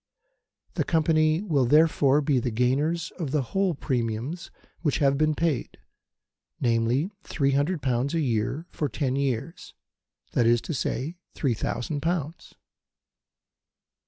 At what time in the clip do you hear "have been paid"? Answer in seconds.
4.97-5.77